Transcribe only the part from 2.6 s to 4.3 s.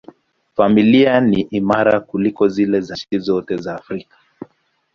za nchi zote za Afrika.